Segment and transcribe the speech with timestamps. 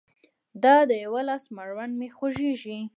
[0.63, 2.79] د دا يوه لاس مړوند مې خوږيږي